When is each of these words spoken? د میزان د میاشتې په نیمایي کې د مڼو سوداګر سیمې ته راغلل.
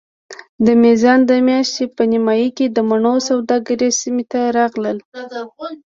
د 0.65 0.67
میزان 0.83 1.19
د 1.29 1.31
میاشتې 1.47 1.83
په 1.95 2.03
نیمایي 2.11 2.49
کې 2.57 2.65
د 2.69 2.77
مڼو 2.89 3.15
سوداګر 3.29 3.79
سیمې 3.99 4.25
ته 4.31 4.39
راغلل. 4.57 4.97